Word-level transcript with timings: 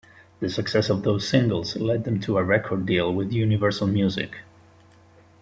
The 0.39 0.49
success 0.49 0.89
of 0.89 1.03
those 1.03 1.27
singles 1.27 1.75
led 1.75 2.05
them 2.05 2.19
to 2.21 2.39
a 2.39 2.43
record 2.43 2.87
deal 2.87 3.13
with 3.13 3.31
Universal 3.31 3.85
Music. 3.85 4.33